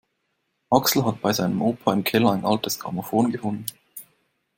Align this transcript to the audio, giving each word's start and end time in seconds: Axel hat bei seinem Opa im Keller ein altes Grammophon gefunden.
Axel 0.71 1.05
hat 1.05 1.21
bei 1.21 1.31
seinem 1.31 1.61
Opa 1.61 1.93
im 1.93 2.03
Keller 2.03 2.31
ein 2.31 2.43
altes 2.43 2.79
Grammophon 2.79 3.31
gefunden. 3.31 3.67